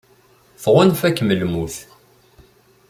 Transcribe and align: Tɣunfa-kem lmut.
Tɣunfa-kem 0.63 1.29
lmut. 1.41 1.75